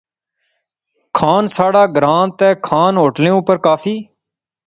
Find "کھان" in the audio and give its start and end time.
1.17-1.43, 2.67-2.93